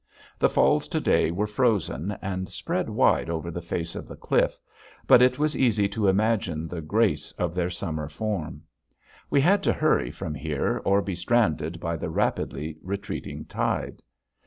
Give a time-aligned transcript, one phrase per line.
[0.39, 4.57] The falls to day were frozen and spread wide over the face of the cliff;
[5.05, 8.63] but it was easy to imagine the grace of their summer form.
[9.29, 14.01] We had to hurry from here or be stranded by the rapidly retreating tide.